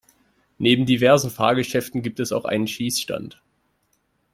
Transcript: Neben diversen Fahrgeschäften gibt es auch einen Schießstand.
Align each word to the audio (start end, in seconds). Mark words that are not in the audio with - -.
Neben 0.57 0.87
diversen 0.87 1.29
Fahrgeschäften 1.29 2.01
gibt 2.01 2.19
es 2.19 2.31
auch 2.31 2.45
einen 2.45 2.65
Schießstand. 2.65 3.39